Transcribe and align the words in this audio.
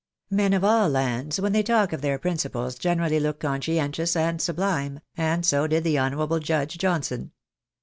Men 0.31 0.53
of 0.53 0.63
all 0.63 0.89
lands, 0.89 1.39
when 1.39 1.51
they 1.51 1.61
talk 1.61 1.93
of 1.93 2.01
their 2.01 2.17
principles, 2.17 2.73
generally 2.73 3.19
look 3.19 3.39
conscientious 3.39 4.15
and 4.15 4.41
sublime, 4.41 5.01
and 5.15 5.45
so 5.45 5.67
did 5.67 5.83
the 5.83 5.99
honourable 5.99 6.39
Judge 6.39 6.79
Johnson. 6.79 7.33